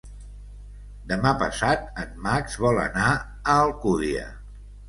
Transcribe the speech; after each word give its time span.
Demà 1.11 1.33
passat 1.43 2.01
en 2.05 2.17
Max 2.29 2.57
vol 2.65 2.81
anar 2.87 3.13
a 3.19 3.59
Alcúdia. 3.69 4.29